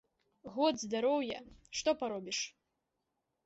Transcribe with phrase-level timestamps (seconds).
[0.55, 1.39] Год здароўя,
[1.77, 2.39] што паробіш.